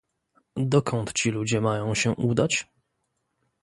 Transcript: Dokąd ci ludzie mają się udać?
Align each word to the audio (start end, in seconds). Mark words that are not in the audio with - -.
Dokąd 0.55 1.13
ci 1.13 1.31
ludzie 1.31 1.61
mają 1.61 1.95
się 1.95 2.11
udać? 2.11 2.67